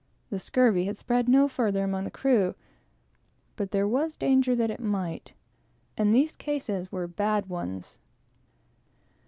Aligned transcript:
The 0.31 0.39
scurvy 0.39 0.85
had 0.85 0.97
spread 0.97 1.29
no 1.29 1.47
farther 1.47 1.83
among 1.83 2.05
the 2.05 2.09
crew, 2.09 2.55
but 3.55 3.69
there 3.69 3.87
was 3.87 4.17
danger 4.17 4.55
that 4.55 4.71
it 4.71 4.79
might; 4.79 5.33
and 5.95 6.11
these 6.11 6.35
cases 6.35 6.91
were 6.91 7.05
bad 7.05 7.45
ones. 7.49 7.99